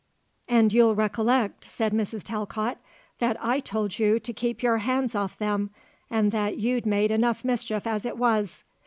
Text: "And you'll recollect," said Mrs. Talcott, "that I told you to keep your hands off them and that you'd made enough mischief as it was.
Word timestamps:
"And 0.47 0.73
you'll 0.73 0.95
recollect," 0.95 1.65
said 1.65 1.93
Mrs. 1.93 2.23
Talcott, 2.23 2.79
"that 3.19 3.37
I 3.39 3.59
told 3.59 3.99
you 3.99 4.19
to 4.21 4.33
keep 4.33 4.63
your 4.63 4.79
hands 4.79 5.13
off 5.13 5.37
them 5.37 5.69
and 6.09 6.31
that 6.31 6.57
you'd 6.57 6.87
made 6.87 7.11
enough 7.11 7.45
mischief 7.45 7.85
as 7.85 8.03
it 8.03 8.17
was. 8.17 8.63